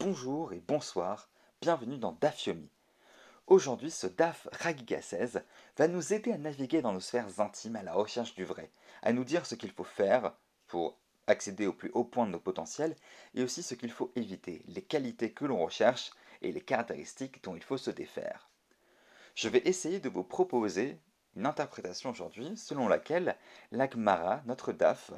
Bonjour 0.00 0.52
et 0.52 0.62
bonsoir, 0.68 1.28
bienvenue 1.60 1.98
dans 1.98 2.12
Dafyomi. 2.12 2.70
Aujourd'hui, 3.48 3.90
ce 3.90 4.06
Daf 4.06 4.46
Ragiga 4.52 5.02
16 5.02 5.42
va 5.76 5.88
nous 5.88 6.12
aider 6.12 6.30
à 6.30 6.38
naviguer 6.38 6.82
dans 6.82 6.92
nos 6.92 7.00
sphères 7.00 7.40
intimes 7.40 7.74
à 7.74 7.82
la 7.82 7.94
recherche 7.94 8.36
du 8.36 8.44
vrai, 8.44 8.70
à 9.02 9.12
nous 9.12 9.24
dire 9.24 9.44
ce 9.44 9.56
qu'il 9.56 9.72
faut 9.72 9.82
faire 9.82 10.34
pour 10.68 10.96
accéder 11.26 11.66
au 11.66 11.72
plus 11.72 11.90
haut 11.94 12.04
point 12.04 12.26
de 12.26 12.30
nos 12.30 12.38
potentiels 12.38 12.94
et 13.34 13.42
aussi 13.42 13.64
ce 13.64 13.74
qu'il 13.74 13.90
faut 13.90 14.12
éviter, 14.14 14.62
les 14.68 14.82
qualités 14.82 15.32
que 15.32 15.44
l'on 15.44 15.64
recherche 15.64 16.12
et 16.42 16.52
les 16.52 16.60
caractéristiques 16.60 17.42
dont 17.42 17.56
il 17.56 17.64
faut 17.64 17.76
se 17.76 17.90
défaire. 17.90 18.48
Je 19.34 19.48
vais 19.48 19.62
essayer 19.64 19.98
de 19.98 20.08
vous 20.08 20.22
proposer 20.22 20.96
une 21.34 21.44
interprétation 21.44 22.10
aujourd'hui 22.10 22.56
selon 22.56 22.86
laquelle 22.86 23.36
l'Agmara, 23.72 24.42
notre 24.46 24.72
DAF, 24.72 25.10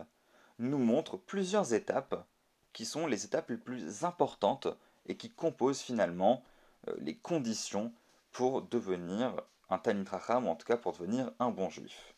nous 0.58 0.78
montre 0.78 1.18
plusieurs 1.18 1.74
étapes 1.74 2.26
qui 2.72 2.84
sont 2.84 3.06
les 3.06 3.24
étapes 3.24 3.50
les 3.50 3.56
plus 3.56 4.04
importantes 4.04 4.68
et 5.06 5.16
qui 5.16 5.30
composent 5.30 5.80
finalement 5.80 6.42
euh, 6.88 6.94
les 6.98 7.16
conditions 7.16 7.92
pour 8.32 8.62
devenir 8.62 9.34
un 9.70 9.78
Tanitracham, 9.78 10.46
ou 10.46 10.50
en 10.50 10.56
tout 10.56 10.66
cas 10.66 10.76
pour 10.76 10.92
devenir 10.92 11.32
un 11.38 11.50
bon 11.50 11.68
juif. 11.68 12.14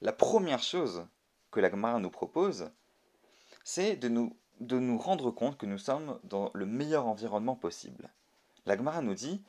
La 0.00 0.12
première 0.12 0.62
chose 0.62 1.06
que 1.50 1.60
la 1.60 1.70
Gemara 1.70 1.98
nous 2.00 2.10
propose, 2.10 2.70
c'est 3.64 3.96
de 3.96 4.08
nous, 4.08 4.98
rendre 4.98 5.30
compte 5.30 5.58
que 5.58 5.66
nous 5.66 5.78
sommes 5.78 6.18
dans 6.24 6.50
le 6.54 6.66
meilleur 6.66 7.06
environnement 7.06 7.56
possible. 7.56 8.10
La 8.66 8.76
Gemara 8.76 9.02
nous 9.02 9.14
dit. 9.14 9.42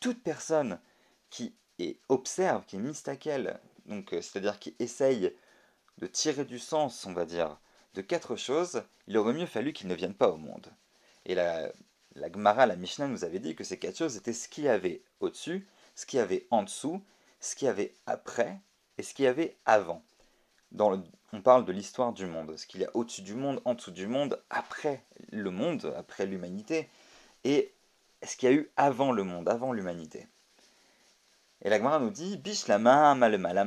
Toute 0.00 0.22
personne 0.22 0.80
qui 1.28 1.54
est, 1.78 1.98
observe, 2.08 2.64
qui 2.64 2.76
est 2.76 2.78
mistakel, 2.78 3.60
euh, 3.90 4.02
c'est-à-dire 4.10 4.58
qui 4.58 4.74
essaye 4.78 5.34
de 6.00 6.06
tirer 6.06 6.44
du 6.44 6.58
sens, 6.58 7.06
on 7.06 7.12
va 7.12 7.24
dire, 7.24 7.56
de 7.94 8.00
quatre 8.00 8.36
choses, 8.36 8.82
il 9.06 9.16
aurait 9.16 9.34
mieux 9.34 9.46
fallu 9.46 9.72
qu'ils 9.72 9.88
ne 9.88 9.94
viennent 9.94 10.14
pas 10.14 10.30
au 10.30 10.36
monde. 10.36 10.66
Et 11.26 11.34
la, 11.34 11.70
la 12.16 12.32
Gemara, 12.32 12.66
la 12.66 12.76
Mishnah 12.76 13.06
nous 13.06 13.24
avait 13.24 13.38
dit 13.38 13.54
que 13.54 13.64
ces 13.64 13.78
quatre 13.78 13.98
choses 13.98 14.16
étaient 14.16 14.32
ce 14.32 14.48
qu'il 14.48 14.64
y 14.64 14.68
avait 14.68 15.02
au-dessus, 15.20 15.66
ce 15.94 16.06
qu'il 16.06 16.18
y 16.18 16.22
avait 16.22 16.46
en 16.50 16.62
dessous, 16.62 17.02
ce 17.40 17.54
qu'il 17.54 17.66
y 17.66 17.70
avait 17.70 17.94
après 18.06 18.58
et 18.98 19.02
ce 19.02 19.14
qu'il 19.14 19.26
y 19.26 19.28
avait 19.28 19.56
avant. 19.66 20.02
Dans 20.72 21.02
on 21.32 21.42
parle 21.42 21.64
de 21.64 21.72
l'histoire 21.72 22.12
du 22.12 22.26
monde, 22.26 22.56
ce 22.56 22.66
qu'il 22.66 22.80
y 22.80 22.84
a 22.84 22.96
au-dessus 22.96 23.22
du 23.22 23.34
monde, 23.34 23.60
en 23.64 23.74
dessous 23.74 23.92
du 23.92 24.08
monde, 24.08 24.40
après 24.50 25.04
le 25.30 25.50
monde, 25.50 25.94
après 25.96 26.26
l'humanité, 26.26 26.88
et 27.44 27.72
ce 28.22 28.36
qu'il 28.36 28.50
y 28.50 28.52
a 28.52 28.56
eu 28.56 28.68
avant 28.76 29.12
le 29.12 29.22
monde, 29.22 29.48
avant 29.48 29.72
l'humanité. 29.72 30.26
Et 31.62 31.70
la 31.70 31.78
Gemara 31.78 32.00
nous 32.00 32.10
dit 32.10 32.36
Bishlama, 32.36 33.14
malemala, 33.14 33.64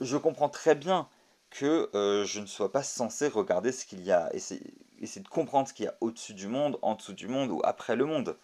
Je 0.00 0.16
comprends 0.16 0.48
très 0.48 0.74
bien 0.74 1.08
que 1.50 1.90
euh, 1.94 2.24
je 2.24 2.40
ne 2.40 2.46
sois 2.46 2.72
pas 2.72 2.82
censé 2.82 3.28
regarder 3.28 3.70
ce 3.70 3.84
qu'il 3.84 4.02
y 4.02 4.12
a, 4.12 4.34
essayer, 4.34 4.72
essayer 5.00 5.22
de 5.22 5.28
comprendre 5.28 5.68
ce 5.68 5.74
qu'il 5.74 5.84
y 5.84 5.88
a 5.88 5.94
au-dessus 6.00 6.32
du 6.32 6.48
monde, 6.48 6.78
en 6.80 6.94
dessous 6.94 7.12
du 7.12 7.28
monde 7.28 7.50
ou 7.50 7.60
après 7.64 7.96
le 7.96 8.06
monde. 8.06 8.36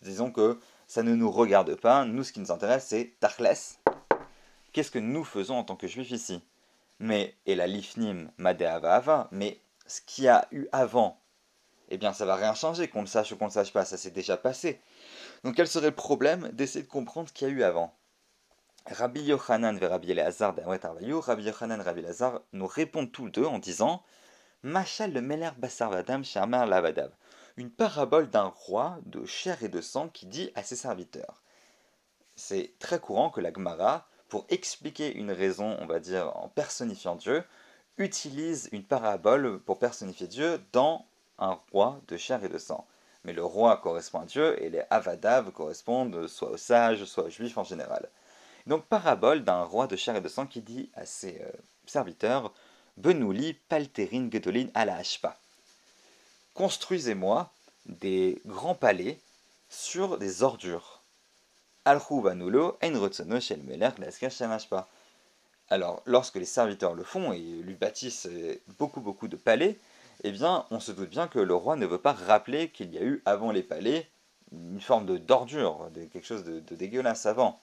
Disons 0.00 0.30
que 0.30 0.58
ça 0.86 1.02
ne 1.02 1.14
nous 1.14 1.30
regarde 1.30 1.74
pas. 1.74 2.04
Nous, 2.04 2.24
ce 2.24 2.32
qui 2.32 2.40
nous 2.40 2.50
intéresse, 2.50 2.86
c'est 2.88 3.12
Tachles. 3.20 3.76
Qu'est-ce 4.72 4.90
que 4.90 4.98
nous 4.98 5.24
faisons 5.24 5.56
en 5.56 5.64
tant 5.64 5.76
que 5.76 5.86
juifs 5.86 6.10
ici? 6.10 6.40
Mais, 6.98 7.34
et 7.46 7.54
la 7.54 7.66
Lifnim 7.66 8.30
Madeava 8.38 9.28
mais 9.32 9.58
ce 9.86 10.00
qu'il 10.00 10.24
y 10.24 10.28
a 10.28 10.46
eu 10.50 10.66
avant, 10.72 11.20
eh 11.90 11.98
bien, 11.98 12.14
ça 12.14 12.24
va 12.24 12.36
rien 12.36 12.54
changer, 12.54 12.88
qu'on 12.88 13.02
le 13.02 13.06
sache 13.06 13.32
ou 13.32 13.36
qu'on 13.36 13.46
ne 13.46 13.50
le 13.50 13.54
sache 13.54 13.72
pas, 13.72 13.84
ça 13.84 13.98
s'est 13.98 14.10
déjà 14.10 14.38
passé. 14.38 14.80
Donc, 15.44 15.56
quel 15.56 15.68
serait 15.68 15.88
le 15.88 15.94
problème 15.94 16.48
d'essayer 16.52 16.84
de 16.84 16.88
comprendre 16.90 17.28
ce 17.28 17.34
qu'il 17.34 17.48
y 17.48 17.50
a 17.50 17.54
eu 17.54 17.62
avant? 17.64 17.94
Rabbi 18.86 19.22
Yochanan 19.22 19.78
et 19.80 19.86
Rabbi 19.86 20.10
Elazar 20.10 20.54
Rabbi 20.56 21.44
Yochanan 21.44 21.80
et 21.80 21.82
Rabbi 21.84 22.00
Elazar 22.00 22.40
nous 22.52 22.66
répondent 22.66 23.12
tous 23.12 23.28
deux 23.30 23.44
en 23.44 23.58
disant 23.58 24.02
Machal 24.64 25.12
le 25.12 25.20
Meler 25.20 25.50
Basar 25.56 25.90
Vadam 25.90 26.24
Shamar 26.24 26.66
Lavadav. 26.66 27.12
Une 27.56 27.70
parabole 27.70 28.28
d'un 28.28 28.52
roi 28.54 28.98
de 29.06 29.24
chair 29.24 29.62
et 29.62 29.68
de 29.68 29.80
sang 29.80 30.08
qui 30.08 30.26
dit 30.26 30.50
à 30.56 30.64
ses 30.64 30.74
serviteurs. 30.74 31.42
C'est 32.34 32.74
très 32.80 32.98
courant 32.98 33.30
que 33.30 33.40
la 33.40 33.52
Gemara, 33.52 34.08
pour 34.28 34.46
expliquer 34.48 35.14
une 35.14 35.30
raison, 35.30 35.76
on 35.80 35.86
va 35.86 36.00
dire, 36.00 36.36
en 36.36 36.48
personnifiant 36.48 37.14
Dieu, 37.14 37.44
utilise 37.98 38.68
une 38.72 38.84
parabole 38.84 39.60
pour 39.60 39.78
personnifier 39.78 40.26
Dieu 40.26 40.60
dans 40.72 41.06
un 41.38 41.58
roi 41.70 42.00
de 42.08 42.16
chair 42.16 42.42
et 42.42 42.48
de 42.48 42.58
sang. 42.58 42.86
Mais 43.24 43.32
le 43.32 43.44
roi 43.44 43.76
correspond 43.76 44.20
à 44.20 44.24
Dieu 44.24 44.60
et 44.60 44.70
les 44.70 44.82
avadav 44.90 45.52
correspondent 45.52 46.26
soit 46.26 46.50
aux 46.50 46.56
sages, 46.56 47.04
soit 47.04 47.24
aux 47.24 47.30
juifs 47.30 47.58
en 47.58 47.64
général. 47.64 48.08
Donc 48.66 48.84
parabole 48.86 49.44
d'un 49.44 49.64
roi 49.64 49.86
de 49.86 49.96
chair 49.96 50.16
et 50.16 50.20
de 50.20 50.28
sang 50.28 50.46
qui 50.46 50.60
dit 50.60 50.90
à 50.94 51.04
ses 51.04 51.40
euh, 51.40 51.50
serviteurs 51.86 52.52
Benouli 52.96 53.54
palterin 53.54 54.30
gedolin 54.30 54.68
ala 54.74 54.96
hashpa. 54.96 55.36
Construisez-moi 56.54 57.50
des 57.86 58.40
grands 58.46 58.74
palais 58.74 59.18
sur 59.68 60.18
des 60.18 60.42
ordures. 60.42 61.00
Alchouvanulo 61.84 62.78
en 62.82 63.40
shel 63.40 63.60
Alors, 65.70 66.02
lorsque 66.04 66.36
les 66.36 66.44
serviteurs 66.44 66.94
le 66.94 67.02
font 67.02 67.32
et 67.32 67.40
lui 67.40 67.74
bâtissent 67.74 68.26
euh, 68.26 68.60
beaucoup 68.78 69.00
beaucoup 69.00 69.26
de 69.26 69.36
palais, 69.36 69.78
eh 70.22 70.30
bien, 70.30 70.66
on 70.70 70.78
se 70.78 70.92
doute 70.92 71.10
bien 71.10 71.26
que 71.26 71.40
le 71.40 71.54
roi 71.54 71.74
ne 71.74 71.86
veut 71.86 71.98
pas 71.98 72.12
rappeler 72.12 72.68
qu'il 72.68 72.92
y 72.92 72.98
a 72.98 73.02
eu 73.02 73.22
avant 73.24 73.50
les 73.50 73.62
palais 73.64 74.08
une 74.52 74.80
forme 74.80 75.06
de 75.06 75.16
d'ordure, 75.16 75.88
quelque 76.12 76.26
chose 76.26 76.44
de 76.44 76.60
dégueulasse 76.74 77.24
avant. 77.24 77.58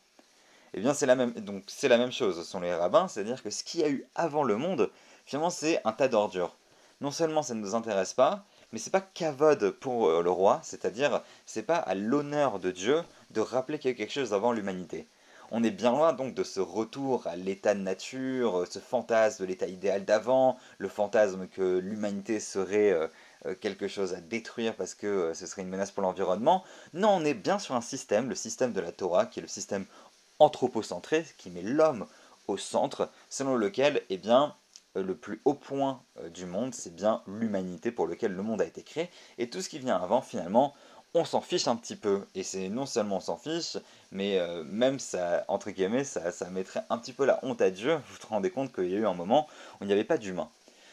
Eh 0.73 0.81
bien, 0.81 0.93
c'est 0.93 1.05
la 1.05 1.15
même, 1.15 1.33
donc 1.33 1.63
c'est 1.67 1.87
la 1.87 1.97
même 1.97 2.11
chose. 2.11 2.37
Ce 2.37 2.43
sont 2.43 2.59
les 2.59 2.73
rabbins, 2.73 3.07
c'est-à-dire 3.07 3.41
que 3.41 3.49
ce 3.49 3.63
qu'il 3.63 3.81
y 3.81 3.83
a 3.83 3.89
eu 3.89 4.05
avant 4.15 4.43
le 4.43 4.55
monde, 4.55 4.91
finalement, 5.25 5.49
c'est 5.49 5.81
un 5.85 5.91
tas 5.91 6.07
d'ordures. 6.07 6.55
Non 7.01 7.11
seulement 7.11 7.43
ça 7.43 7.53
ne 7.53 7.61
nous 7.61 7.75
intéresse 7.75 8.13
pas, 8.13 8.43
mais 8.71 8.79
c'est 8.79 8.89
pas 8.89 9.01
kavod 9.01 9.71
pour 9.71 10.09
euh, 10.09 10.21
le 10.21 10.29
roi, 10.29 10.59
c'est-à-dire 10.63 11.21
c'est 11.45 11.63
pas 11.63 11.77
à 11.77 11.95
l'honneur 11.95 12.59
de 12.59 12.71
Dieu 12.71 13.01
de 13.31 13.39
rappeler 13.39 13.79
qu'il 13.79 13.89
y 13.89 13.93
a 13.93 13.95
eu 13.95 13.97
quelque 13.97 14.11
chose 14.11 14.33
avant 14.33 14.51
l'humanité. 14.51 15.07
On 15.51 15.63
est 15.63 15.71
bien 15.71 15.91
loin 15.91 16.13
donc 16.13 16.35
de 16.35 16.43
ce 16.43 16.59
retour 16.59 17.25
à 17.25 17.35
l'état 17.35 17.73
de 17.73 17.79
nature, 17.79 18.59
euh, 18.59 18.65
ce 18.69 18.79
fantasme 18.79 19.43
de 19.43 19.47
l'état 19.47 19.67
idéal 19.67 20.03
d'avant, 20.03 20.57
le 20.77 20.89
fantasme 20.89 21.47
que 21.47 21.77
l'humanité 21.77 22.41
serait 22.41 22.91
euh, 22.91 23.55
quelque 23.61 23.87
chose 23.87 24.13
à 24.13 24.19
détruire 24.19 24.75
parce 24.75 24.93
que 24.93 25.33
ce 25.33 25.47
serait 25.47 25.61
une 25.61 25.69
menace 25.69 25.91
pour 25.91 26.03
l'environnement. 26.03 26.65
Non, 26.93 27.11
on 27.11 27.23
est 27.23 27.33
bien 27.33 27.57
sur 27.59 27.75
un 27.75 27.81
système, 27.81 28.27
le 28.27 28.35
système 28.35 28.73
de 28.73 28.81
la 28.81 28.91
Torah, 28.91 29.25
qui 29.25 29.39
est 29.39 29.41
le 29.41 29.47
système 29.47 29.85
anthropocentré, 30.39 31.25
qui 31.37 31.49
met 31.49 31.61
l'homme 31.61 32.07
au 32.47 32.57
centre, 32.57 33.09
selon 33.29 33.55
lequel, 33.55 34.03
eh 34.09 34.17
bien, 34.17 34.55
euh, 34.97 35.03
le 35.03 35.15
plus 35.15 35.41
haut 35.45 35.53
point 35.53 36.01
euh, 36.19 36.29
du 36.29 36.45
monde, 36.45 36.73
c'est 36.73 36.95
bien 36.95 37.21
l'humanité 37.27 37.91
pour 37.91 38.07
lequel 38.07 38.33
le 38.33 38.41
monde 38.41 38.61
a 38.61 38.65
été 38.65 38.83
créé, 38.83 39.09
et 39.37 39.49
tout 39.49 39.61
ce 39.61 39.69
qui 39.69 39.79
vient 39.79 39.97
avant, 39.97 40.21
finalement, 40.21 40.73
on 41.13 41.25
s'en 41.25 41.41
fiche 41.41 41.67
un 41.67 41.75
petit 41.75 41.95
peu. 41.95 42.25
Et 42.35 42.43
c'est 42.43 42.69
non 42.69 42.85
seulement 42.85 43.17
on 43.17 43.19
s'en 43.19 43.37
fiche, 43.37 43.77
mais 44.11 44.37
euh, 44.39 44.63
même 44.63 44.99
ça, 44.99 45.43
entre 45.47 45.71
guillemets, 45.71 46.03
ça, 46.03 46.31
ça, 46.31 46.49
mettrait 46.49 46.83
un 46.89 46.97
petit 46.97 47.13
peu 47.13 47.25
la 47.25 47.39
honte 47.43 47.61
à 47.61 47.71
Dieu. 47.71 47.95
Vous 47.95 48.15
vous 48.21 48.27
rendez 48.29 48.51
compte 48.51 48.73
qu'il 48.73 48.89
y 48.89 48.95
a 48.95 48.99
eu 48.99 49.07
un 49.07 49.13
moment 49.13 49.47
où 49.79 49.83
il 49.83 49.87
n'y 49.87 49.93
avait 49.93 50.03
pas 50.03 50.17
d'humain. 50.17 50.49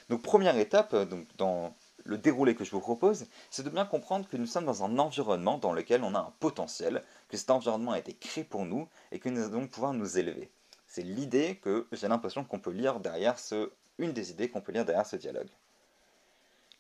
Donc 0.08 0.22
première 0.22 0.56
étape, 0.56 0.94
donc, 0.94 1.26
dans 1.36 1.74
le 2.06 2.18
déroulé 2.18 2.54
que 2.54 2.64
je 2.64 2.70
vous 2.70 2.80
propose, 2.80 3.26
c'est 3.50 3.62
de 3.62 3.70
bien 3.70 3.84
comprendre 3.84 4.28
que 4.28 4.36
nous 4.36 4.46
sommes 4.46 4.64
dans 4.64 4.84
un 4.84 4.98
environnement 4.98 5.58
dans 5.58 5.72
lequel 5.72 6.02
on 6.02 6.14
a 6.14 6.20
un 6.20 6.32
potentiel, 6.40 7.02
que 7.28 7.36
cet 7.36 7.50
environnement 7.50 7.92
a 7.92 7.98
été 7.98 8.14
créé 8.14 8.44
pour 8.44 8.64
nous 8.64 8.88
et 9.12 9.18
que 9.18 9.28
nous 9.28 9.44
allons 9.44 9.66
pouvoir 9.66 9.92
nous 9.92 10.18
élever. 10.18 10.50
C'est 10.86 11.02
l'idée 11.02 11.56
que 11.56 11.86
j'ai 11.92 12.08
l'impression 12.08 12.44
qu'on 12.44 12.60
peut 12.60 12.70
lire 12.70 13.00
derrière 13.00 13.38
ce, 13.38 13.70
une 13.98 14.12
des 14.12 14.30
idées 14.30 14.48
qu'on 14.48 14.60
peut 14.60 14.72
lire 14.72 14.84
derrière 14.84 15.06
ce 15.06 15.16
dialogue. 15.16 15.50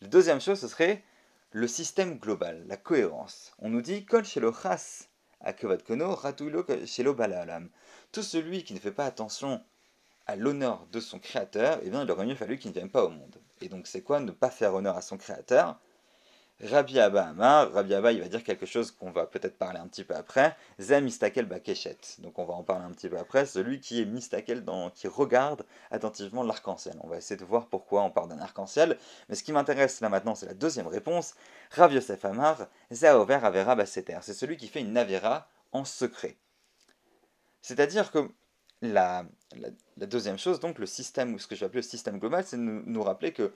La 0.00 0.08
deuxième 0.08 0.40
chose, 0.40 0.60
ce 0.60 0.68
serait 0.68 1.02
le 1.52 1.66
système 1.66 2.18
global, 2.18 2.64
la 2.68 2.76
cohérence. 2.76 3.52
On 3.58 3.68
nous 3.68 3.82
dit 3.82 4.04
Kol 4.04 4.24
shelo 4.24 4.52
chas 4.52 5.08
kono 5.86 6.14
ratulo 6.14 6.64
shelo 6.86 7.14
balalam. 7.14 7.68
Tout 8.12 8.22
celui 8.22 8.64
qui 8.64 8.74
ne 8.74 8.78
fait 8.78 8.92
pas 8.92 9.06
attention 9.06 9.62
à 10.26 10.36
l'honneur 10.36 10.86
de 10.92 11.00
son 11.00 11.18
créateur, 11.18 11.78
eh 11.82 11.90
bien, 11.90 12.02
il 12.02 12.10
aurait 12.10 12.26
mieux 12.26 12.34
fallu 12.34 12.58
qu'il 12.58 12.70
ne 12.70 12.74
vienne 12.74 12.90
pas 12.90 13.04
au 13.04 13.08
monde. 13.08 13.36
Et 13.60 13.68
donc, 13.68 13.86
c'est 13.86 14.02
quoi 14.02 14.20
ne 14.20 14.30
pas 14.30 14.50
faire 14.50 14.74
honneur 14.74 14.96
à 14.96 15.02
son 15.02 15.16
créateur? 15.16 15.78
Rabbi 16.62 16.98
Abba 16.98 17.28
Amar, 17.28 17.70
Rabbi 17.72 17.92
Abba, 17.92 18.12
il 18.12 18.20
va 18.22 18.28
dire 18.28 18.42
quelque 18.42 18.64
chose 18.64 18.90
qu'on 18.90 19.10
va 19.10 19.26
peut-être 19.26 19.58
parler 19.58 19.78
un 19.78 19.86
petit 19.86 20.04
peu 20.04 20.14
après. 20.14 20.56
Zem 20.80 21.04
mistakel 21.04 21.44
bakeshet. 21.44 21.98
Donc, 22.20 22.38
on 22.38 22.46
va 22.46 22.54
en 22.54 22.62
parler 22.62 22.86
un 22.86 22.92
petit 22.92 23.10
peu 23.10 23.18
après. 23.18 23.44
Celui 23.44 23.78
qui 23.78 24.00
est 24.00 24.06
mistakel, 24.06 24.64
dans, 24.64 24.88
qui 24.88 25.06
regarde 25.06 25.66
attentivement 25.90 26.42
l'arc-en-ciel. 26.42 26.96
On 27.02 27.08
va 27.08 27.18
essayer 27.18 27.36
de 27.36 27.44
voir 27.44 27.66
pourquoi 27.66 28.02
on 28.04 28.10
parle 28.10 28.30
d'un 28.30 28.38
arc-en-ciel. 28.38 28.96
Mais 29.28 29.34
ce 29.34 29.42
qui 29.42 29.52
m'intéresse 29.52 30.00
là 30.00 30.08
maintenant, 30.08 30.34
c'est 30.34 30.46
la 30.46 30.54
deuxième 30.54 30.86
réponse. 30.86 31.34
Rav 31.72 31.92
Yosef 31.92 32.24
Amar, 32.24 32.68
Zaover 32.90 33.40
Avera 33.42 33.74
Basseter. 33.74 34.18
C'est 34.22 34.34
celui 34.34 34.56
qui 34.56 34.68
fait 34.68 34.80
une 34.80 34.96
Avera 34.96 35.48
en 35.72 35.84
secret. 35.84 36.38
C'est-à-dire 37.60 38.10
que 38.10 38.30
la, 38.92 39.24
deuxième 39.96 40.38
chose, 40.38 40.60
donc 40.60 40.78
le 40.78 40.86
système, 40.86 41.34
ou 41.34 41.38
ce 41.38 41.46
que 41.46 41.54
je 41.54 41.60
vais 41.60 41.66
appeler 41.66 41.82
le 41.82 41.88
système 41.88 42.18
global, 42.18 42.44
c'est 42.44 42.56
de 42.56 42.62
nous, 42.62 43.02
rappeler 43.02 43.32
que 43.32 43.52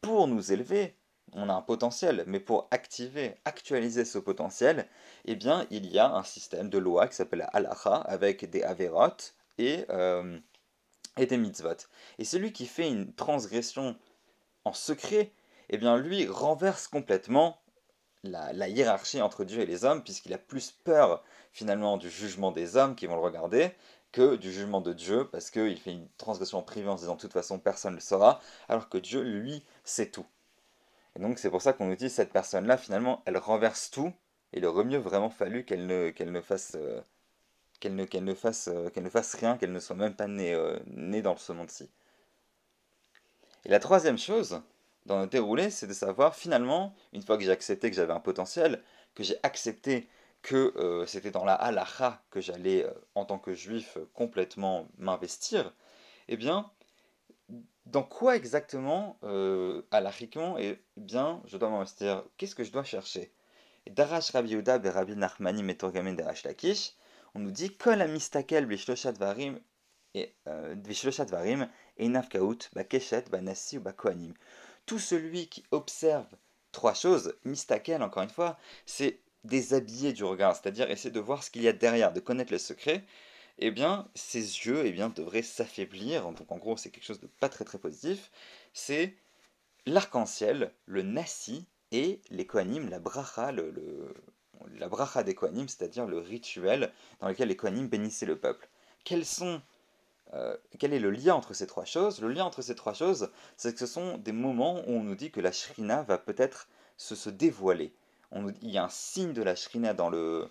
pour 0.00 0.28
nous 0.28 0.52
élever, 0.52 0.96
on 1.32 1.48
a 1.48 1.54
un 1.54 1.62
potentiel, 1.62 2.24
mais 2.26 2.40
pour 2.40 2.68
activer, 2.70 3.36
actualiser 3.44 4.04
ce 4.04 4.18
potentiel, 4.18 4.86
eh 5.24 5.36
bien, 5.36 5.66
il 5.70 5.86
y 5.86 5.98
a 5.98 6.12
un 6.12 6.24
système 6.24 6.68
de 6.68 6.78
loi 6.78 7.08
qui 7.08 7.16
s'appelle 7.16 7.48
halacha, 7.52 7.96
avec 7.96 8.48
des 8.50 8.62
averot 8.62 9.16
et, 9.58 9.84
euh, 9.90 10.38
et 11.16 11.26
des 11.26 11.36
mitzvot. 11.36 11.86
Et 12.18 12.24
celui 12.24 12.52
qui 12.52 12.66
fait 12.66 12.88
une 12.88 13.14
transgression 13.14 13.96
en 14.64 14.72
secret, 14.72 15.32
eh 15.70 15.78
bien 15.78 15.96
lui 15.96 16.26
renverse 16.26 16.86
complètement 16.88 17.62
la, 18.24 18.68
hiérarchie 18.68 19.20
entre 19.20 19.44
Dieu 19.44 19.60
et 19.60 19.66
les 19.66 19.84
hommes, 19.84 20.02
puisqu'il 20.02 20.32
a 20.32 20.38
plus 20.38 20.70
peur 20.70 21.24
finalement 21.52 21.96
du 21.96 22.08
jugement 22.08 22.52
des 22.52 22.76
hommes 22.76 22.94
qui 22.94 23.06
vont 23.06 23.16
le 23.16 23.22
regarder 23.22 23.72
que 24.12 24.36
du 24.36 24.52
jugement 24.52 24.80
de 24.80 24.92
Dieu, 24.92 25.28
parce 25.30 25.50
qu'il 25.50 25.78
fait 25.80 25.92
une 25.92 26.08
transgression 26.18 26.62
privée 26.62 26.88
en 26.88 26.96
se 26.96 27.02
disant 27.02 27.16
de 27.16 27.20
toute 27.20 27.32
façon 27.32 27.58
personne 27.58 27.92
ne 27.92 27.96
le 27.96 28.02
saura, 28.02 28.40
alors 28.68 28.88
que 28.88 28.98
Dieu, 28.98 29.22
lui, 29.22 29.64
sait 29.84 30.10
tout. 30.10 30.26
Et 31.16 31.20
donc 31.20 31.38
c'est 31.38 31.50
pour 31.50 31.62
ça 31.62 31.72
qu'on 31.72 31.86
nous 31.86 31.96
dit 31.96 32.10
cette 32.10 32.32
personne-là, 32.32 32.76
finalement, 32.76 33.22
elle 33.26 33.38
renverse 33.38 33.90
tout, 33.90 34.12
et 34.52 34.58
il 34.58 34.66
aurait 34.66 34.84
mieux 34.84 34.98
vraiment 34.98 35.30
fallu 35.30 35.64
qu'elle 35.64 35.86
ne, 35.86 36.12
ne 36.24 36.40
fasse... 36.40 36.76
Euh, 36.76 37.00
qu'elle 37.80 37.96
ne, 37.96 38.04
ne, 38.04 38.08
euh, 38.08 38.90
ne 38.96 39.08
fasse 39.10 39.34
rien, 39.34 39.58
qu'elle 39.58 39.72
ne 39.72 39.80
soit 39.80 39.96
même 39.96 40.14
pas 40.14 40.28
née, 40.28 40.54
euh, 40.54 40.78
née 40.86 41.20
dans 41.20 41.36
ce 41.36 41.52
monde-ci. 41.52 41.90
Et 43.64 43.68
la 43.68 43.80
troisième 43.80 44.18
chose, 44.18 44.62
dans 45.04 45.20
le 45.20 45.26
déroulé, 45.26 45.68
c'est 45.68 45.88
de 45.88 45.92
savoir 45.92 46.36
finalement, 46.36 46.94
une 47.12 47.22
fois 47.22 47.36
que 47.36 47.42
j'ai 47.42 47.50
accepté 47.50 47.90
que 47.90 47.96
j'avais 47.96 48.12
un 48.12 48.20
potentiel, 48.20 48.82
que 49.16 49.24
j'ai 49.24 49.36
accepté 49.42 50.08
que 50.42 50.72
euh, 50.76 51.06
c'était 51.06 51.30
dans 51.30 51.44
la 51.44 51.54
halakha 51.54 52.22
que 52.30 52.40
j'allais, 52.40 52.84
euh, 52.84 52.92
en 53.14 53.24
tant 53.24 53.38
que 53.38 53.54
juif, 53.54 53.98
complètement 54.14 54.88
m'investir, 54.98 55.74
eh 56.28 56.36
bien, 56.36 56.70
dans 57.86 58.02
quoi 58.02 58.36
exactement, 58.36 59.18
euh, 59.22 59.82
halachiquement, 59.90 60.56
eh 60.58 60.80
bien, 60.96 61.42
je 61.46 61.56
dois 61.56 61.70
m'investir? 61.70 62.24
Qu'est-ce 62.36 62.54
que 62.54 62.64
je 62.64 62.72
dois 62.72 62.84
chercher? 62.84 63.32
Darash 63.90 64.30
Rabbi 64.30 64.50
Yehuda 64.50 64.78
Rabbi 64.78 65.16
Nachmani 65.16 65.62
Metorgamen 65.62 66.14
Darash 66.14 66.44
Lakish, 66.44 66.92
on 67.34 67.40
nous 67.40 67.50
dit 67.50 67.76
Kol 67.76 68.00
amistakel 68.00 68.66
b'shloshat 68.66 69.12
varim 69.12 69.58
et 70.14 70.34
euh, 70.46 70.76
varim 71.30 71.68
et 71.96 72.08
nafkaout 72.08 72.58
bakeshet 72.74 73.24
banassi 73.30 73.78
ou 73.78 73.80
bakoanim 73.80 74.34
tout 74.86 74.98
celui 74.98 75.48
qui 75.48 75.64
observe 75.70 76.26
trois 76.72 76.94
choses, 76.94 77.34
mistakel 77.44 78.02
encore 78.02 78.22
une 78.22 78.30
fois, 78.30 78.58
c'est 78.86 79.20
déshabiller 79.44 80.12
du 80.12 80.24
regard, 80.24 80.56
c'est-à-dire 80.56 80.90
essayer 80.90 81.10
de 81.10 81.20
voir 81.20 81.42
ce 81.42 81.50
qu'il 81.50 81.62
y 81.62 81.68
a 81.68 81.72
derrière, 81.72 82.12
de 82.12 82.20
connaître 82.20 82.52
le 82.52 82.58
secret, 82.58 83.04
eh 83.58 83.70
bien, 83.70 84.08
ses 84.14 84.40
yeux 84.40 84.82
eh 84.84 84.92
bien, 84.92 85.08
devraient 85.10 85.42
s'affaiblir, 85.42 86.30
donc 86.32 86.50
en 86.50 86.58
gros 86.58 86.76
c'est 86.76 86.90
quelque 86.90 87.04
chose 87.04 87.20
de 87.20 87.26
pas 87.26 87.48
très 87.48 87.64
très 87.64 87.78
positif, 87.78 88.30
c'est 88.72 89.14
l'arc-en-ciel, 89.86 90.72
le 90.86 91.02
nasi 91.02 91.66
et 91.90 92.20
les 92.30 92.46
la 92.88 92.98
bracha, 92.98 93.52
le, 93.52 94.14
la 94.76 94.88
bracha 94.88 95.22
des 95.22 95.36
c'est-à-dire 95.66 96.06
le 96.06 96.18
rituel 96.18 96.92
dans 97.20 97.28
lequel 97.28 97.48
les 97.48 97.56
kohanim 97.56 97.88
bénissaient 97.88 98.26
le 98.26 98.38
peuple. 98.38 98.68
Quels 99.04 99.26
sont 99.26 99.60
euh, 100.34 100.56
quel 100.78 100.94
est 100.94 100.98
le 100.98 101.10
lien 101.10 101.34
entre 101.34 101.52
ces 101.52 101.66
trois 101.66 101.84
choses? 101.84 102.20
Le 102.20 102.28
lien 102.28 102.44
entre 102.44 102.62
ces 102.62 102.74
trois 102.74 102.94
choses, 102.94 103.30
c'est 103.56 103.74
que 103.74 103.78
ce 103.78 103.86
sont 103.86 104.16
des 104.18 104.32
moments 104.32 104.80
où 104.86 104.92
on 104.92 105.02
nous 105.02 105.14
dit 105.14 105.30
que 105.30 105.40
la 105.40 105.52
shrina 105.52 106.02
va 106.02 106.16
peut-être 106.16 106.68
se, 106.96 107.28
dévoiler. 107.28 107.92
Il 108.62 108.70
y 108.70 108.78
a 108.78 108.84
un 108.84 108.88
signe 108.88 109.32
de 109.32 109.42
la 109.42 109.54
shrina 109.54 109.94
dans 109.94 110.08
le, 110.08 110.50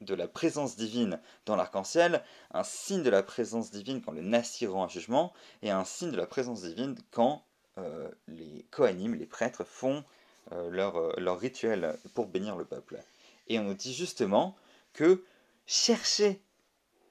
de 0.00 0.14
la 0.14 0.28
présence 0.28 0.76
divine 0.76 1.20
dans 1.46 1.56
l'arc-en-ciel, 1.56 2.22
un 2.52 2.64
signe 2.64 3.02
de 3.02 3.10
la 3.10 3.22
présence 3.22 3.70
divine 3.70 4.02
quand 4.02 4.12
le 4.12 4.22
Nasi 4.22 4.66
rend 4.66 4.84
un 4.84 4.88
jugement, 4.88 5.32
et 5.62 5.70
un 5.70 5.84
signe 5.84 6.10
de 6.10 6.16
la 6.16 6.26
présence 6.26 6.62
divine 6.62 6.96
quand 7.10 7.44
euh, 7.78 8.10
les 8.28 8.66
Kohanim, 8.70 9.14
les 9.14 9.26
prêtres, 9.26 9.64
font 9.64 10.04
euh, 10.52 10.68
leur, 10.70 11.18
leur 11.20 11.38
rituel 11.38 11.98
pour 12.14 12.26
bénir 12.26 12.56
le 12.56 12.64
peuple. 12.64 13.02
Et 13.48 13.58
on 13.58 13.64
nous 13.64 13.74
dit 13.74 13.94
justement 13.94 14.56
que 14.92 15.24
chercher 15.66 16.42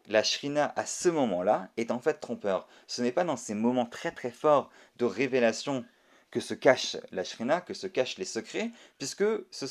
la 0.07 0.24
shrina 0.24 0.74
à 0.75 0.85
ce 0.85 1.09
moment-là 1.09 1.69
est 1.77 1.92
en 1.92 2.00
fait 2.00 2.15
trompeur. 2.15 2.68
Ce 2.88 3.01
n'est 3.01 3.12
pas 3.12 3.24
dans 3.24 3.38
ces 3.38 3.53
moments 3.53 3.85
très 3.85 4.12
très 4.12 4.31
forts 4.31 4.69
de 4.97 5.06
révélation 5.06 5.85
que 6.31 6.40
se 6.40 6.54
cache 6.54 6.98
la 7.12 7.24
shrina, 7.24 7.62
que 7.62 7.74
se 7.74 7.88
cachent 7.88 8.18
les 8.18 8.26
secrets, 8.26 8.72
puisque 8.98 9.26
ce, 9.52 9.66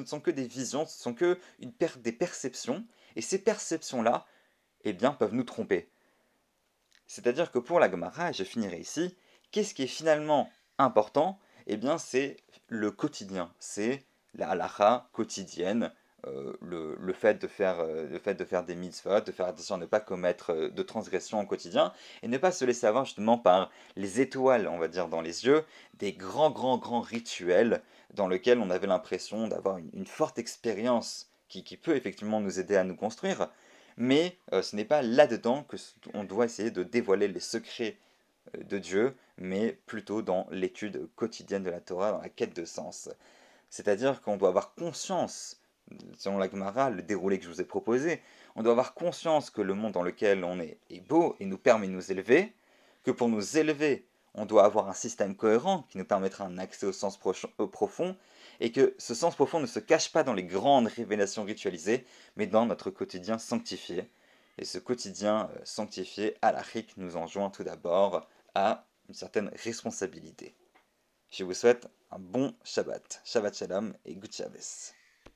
ne 0.00 0.06
sont 0.06 0.20
que 0.20 0.30
des 0.30 0.46
visions, 0.46 0.86
ce 0.86 1.00
sont 1.00 1.14
que 1.14 1.38
une 1.60 1.72
des 1.98 2.12
perceptions, 2.12 2.84
et 3.16 3.22
ces 3.22 3.38
perceptions-là, 3.38 4.26
eh 4.82 4.92
bien, 4.92 5.12
peuvent 5.12 5.34
nous 5.34 5.44
tromper. 5.44 5.90
C'est-à-dire 7.06 7.50
que 7.50 7.58
pour 7.58 7.80
la 7.80 7.90
Gemara, 7.90 8.30
et 8.30 8.32
je 8.32 8.44
finirai 8.44 8.78
ici, 8.78 9.16
qu'est-ce 9.50 9.74
qui 9.74 9.82
est 9.82 9.88
finalement 9.88 10.50
important? 10.78 11.38
Eh 11.66 11.76
bien, 11.76 11.98
c'est 11.98 12.36
le 12.68 12.90
quotidien, 12.90 13.52
c'est 13.58 14.04
la 14.34 14.50
halacha 14.50 15.08
quotidienne, 15.12 15.92
euh, 16.26 16.52
le, 16.60 17.12
fait 17.12 17.40
de 17.40 17.46
faire, 17.46 17.80
euh, 17.80 18.06
le 18.08 18.18
fait 18.18 18.34
de 18.34 18.44
faire 18.44 18.64
des 18.64 18.74
mitzvot, 18.74 19.20
de 19.20 19.32
faire 19.32 19.46
attention 19.46 19.76
à 19.76 19.78
ne 19.78 19.86
pas 19.86 20.00
commettre 20.00 20.50
euh, 20.52 20.68
de 20.68 20.82
transgressions 20.82 21.40
au 21.40 21.46
quotidien, 21.46 21.92
et 22.22 22.28
ne 22.28 22.36
pas 22.36 22.52
se 22.52 22.64
laisser 22.64 22.86
avoir 22.86 23.06
justement 23.06 23.38
par 23.38 23.70
les 23.96 24.20
étoiles, 24.20 24.68
on 24.68 24.78
va 24.78 24.88
dire, 24.88 25.08
dans 25.08 25.22
les 25.22 25.46
yeux, 25.46 25.64
des 25.94 26.12
grands, 26.12 26.50
grands, 26.50 26.76
grands 26.76 27.00
rituels 27.00 27.80
dans 28.12 28.28
lesquels 28.28 28.58
on 28.58 28.70
avait 28.70 28.86
l'impression 28.86 29.48
d'avoir 29.48 29.78
une, 29.78 30.06
forte 30.06 30.38
expérience 30.38 31.30
qui, 31.48 31.64
qui, 31.64 31.76
peut 31.76 31.96
effectivement 31.96 32.40
nous 32.40 32.60
aider 32.60 32.76
à 32.76 32.84
nous 32.84 32.96
construire, 32.96 33.48
mais 33.96 34.36
ce 34.52 34.76
n'est 34.76 34.84
pas 34.84 35.02
là-dedans 35.02 35.64
que 35.64 35.76
on 36.14 36.24
doit 36.24 36.44
essayer 36.46 36.70
de 36.70 36.82
dévoiler 36.82 37.28
les 37.28 37.40
secrets 37.40 37.96
de 38.58 38.78
Dieu, 38.78 39.14
mais 39.38 39.78
plutôt 39.86 40.22
dans 40.22 40.46
l'étude 40.50 41.08
quotidienne 41.16 41.62
de 41.62 41.70
la 41.70 41.80
Torah, 41.80 42.12
dans 42.12 42.20
la 42.20 42.28
quête 42.28 42.54
de 42.56 42.64
sens. 42.64 43.10
C'est-à-dire 43.68 44.20
qu'on 44.22 44.36
doit 44.36 44.48
avoir 44.48 44.74
conscience 44.74 45.60
selon 46.16 46.38
la 46.38 46.50
Gemara, 46.50 46.90
le 46.90 47.02
déroulé 47.02 47.38
que 47.38 47.44
je 47.44 47.50
vous 47.50 47.60
ai 47.60 47.64
proposé, 47.64 48.20
on 48.56 48.62
doit 48.62 48.72
avoir 48.72 48.94
conscience 48.94 49.50
que 49.50 49.62
le 49.62 49.74
monde 49.74 49.92
dans 49.92 50.02
lequel 50.02 50.44
on 50.44 50.60
est 50.60 50.78
est 50.90 51.00
beau 51.00 51.36
et 51.40 51.46
nous 51.46 51.58
permet 51.58 51.86
de 51.86 51.92
nous 51.92 52.10
élever, 52.10 52.52
que 53.04 53.10
pour 53.10 53.28
nous 53.28 53.56
élever, 53.56 54.06
on 54.34 54.46
doit 54.46 54.64
avoir 54.64 54.88
un 54.88 54.94
système 54.94 55.34
cohérent 55.34 55.86
qui 55.88 55.98
nous 55.98 56.04
permettra 56.04 56.44
un 56.44 56.58
accès 56.58 56.86
au 56.86 56.92
sens 56.92 57.18
profond, 57.18 58.16
et 58.60 58.72
que 58.72 58.94
ce 58.98 59.14
sens 59.14 59.34
profond 59.34 59.60
ne 59.60 59.66
se 59.66 59.80
cache 59.80 60.12
pas 60.12 60.22
dans 60.22 60.34
les 60.34 60.44
grandes 60.44 60.86
révélations 60.86 61.44
ritualisées, 61.44 62.06
mais 62.36 62.46
dans 62.46 62.66
notre 62.66 62.90
quotidien 62.90 63.38
sanctifié. 63.38 64.08
Et 64.58 64.64
ce 64.64 64.78
quotidien 64.78 65.48
euh, 65.54 65.60
sanctifié, 65.64 66.36
l'Afrique, 66.42 66.96
nous 66.96 67.16
enjoint 67.16 67.50
tout 67.50 67.64
d'abord 67.64 68.28
à 68.54 68.86
une 69.08 69.14
certaine 69.14 69.50
responsabilité. 69.64 70.54
Je 71.30 71.44
vous 71.44 71.54
souhaite 71.54 71.88
un 72.10 72.18
bon 72.18 72.54
Shabbat. 72.64 73.22
Shabbat 73.24 73.56
Shalom 73.56 73.94
et 74.04 74.16
Good 74.16 74.32
Shabbos. 74.32 74.92